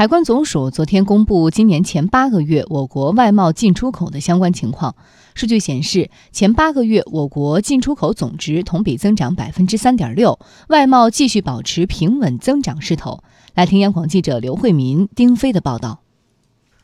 [0.00, 4.96] 海关总署昨天公布今年前八个月我国外贸进出口的相关情况。
[5.34, 13.22] 数据显示，前八个月我国进出口总值同比增长百分之三点六，外贸继续保持平稳增长势头。
[13.54, 16.00] 来听央广记者刘慧民、丁飞的报道。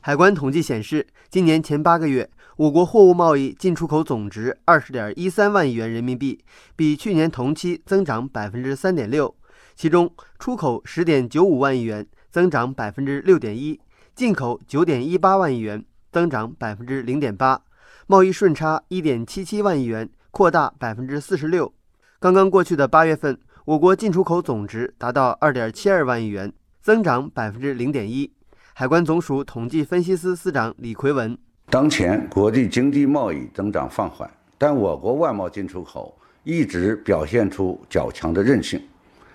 [0.02, 2.28] 海关统计显示，今年前八个月，
[2.58, 6.40] 我国货物贸易进出口总值二十点一三万亿元人民币，
[6.76, 9.34] 比去年同期增长百分之三点六。
[9.74, 12.06] 其中，出口十点九五万亿元。
[12.30, 13.80] 增长百分之六点一，
[14.14, 17.62] 进口九点一八万亿元，增长百分之零点八，
[18.06, 21.72] 贸易顺差一点七七万亿元，扩大百分之四十六。
[22.18, 28.32] 刚刚过去的八月份，我国进出口总值达到二点七二万亿元，增长百分之零点一。
[28.74, 31.36] 海关总署统计分析司司长李奎文：
[31.70, 38.80] 当前国际经济贸易增长放缓，但我国外贸进出口一直表现出较强的韧性。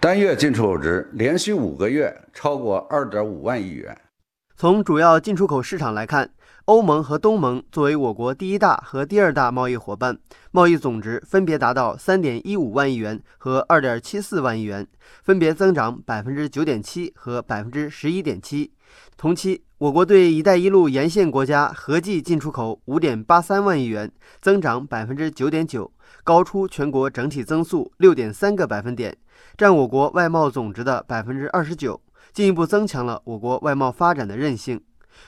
[0.01, 3.95] 单月进出口值连续五个月超过二点五万亿元。
[4.61, 6.29] 从主要进出口市场来看，
[6.65, 10.19] 欧盟和东盟作为我国第一大和第二大贸易伙伴，
[10.51, 14.87] 贸易总值分别达到三点一五万亿元和二点七四万亿元，
[15.23, 18.71] 分别增长百分之九点七和百分之十一点七。
[19.17, 24.11] 同期，我国对“一带一路”沿线国家合计进出口五点八三万亿元，
[24.43, 25.91] 增长百分之九点九，
[26.23, 29.17] 高出全国整体增速六点三个百分点。
[29.57, 31.99] 占我国外贸总值的百分之二十九，
[32.33, 34.81] 进一步增强了我国外贸发展的韧性。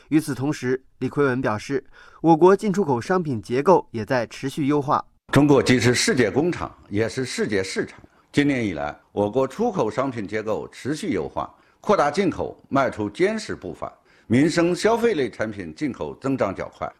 [0.09, 1.83] 与此同时，李奎文表示，
[2.21, 5.03] 我国进出口商品结构也在持续优化。
[5.33, 7.99] 中国既是世界工厂，也是世界市场。
[8.31, 13.91] 今年以来，我国出口商品结构持续优化，扩大进口迈出坚实步伐。
[14.27, 16.91] 民生消费类产品进口增长较快，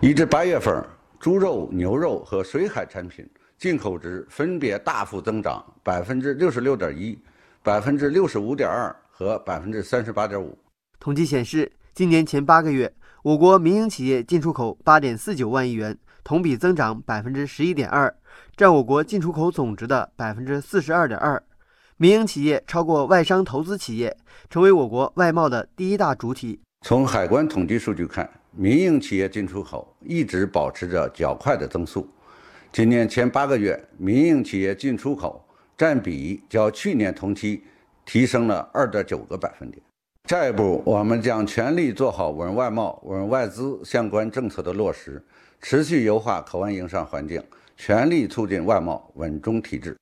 [0.00, 0.82] 一至八月份，
[1.18, 3.28] 猪肉、牛肉和水海产品。
[3.58, 7.18] 进口值分别大幅增长，百分之六十六点一、
[7.60, 10.56] 百分之六十五点二和百分之三十八点五。
[11.00, 12.94] 统计显示，今年前八个月，
[13.24, 18.14] 我国民营企业进出口八点四九万亿元，同比增长百分之十一点二，
[18.56, 21.42] 占我国进出口总值的百分之四十二点二。
[21.96, 24.16] 民营企业超过外商投资企业，
[24.48, 26.60] 成为我国外贸的第一大主体。
[26.86, 32.08] 从海关统计数据看，民营企业进出口一直保持着较快的增速。
[32.70, 35.44] 今年前八个月，民营企业进出口
[35.76, 37.64] 占比较去年同期
[38.08, 39.82] 提升了二点九个百分点。
[40.30, 45.22] 下一步，我们将全力做好稳外贸、稳外资相关政策的落实，
[45.60, 47.42] 持续优化口岸营商环境，
[47.76, 49.94] 全力促进外贸稳中提质。